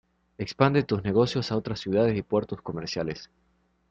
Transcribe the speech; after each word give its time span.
Expande 0.39 0.81
tus 0.81 1.03
negocios 1.03 1.51
a 1.51 1.57
otras 1.57 1.79
ciudades 1.79 2.17
y 2.17 2.23
puertos 2.23 2.63
comerciales. 2.63 3.29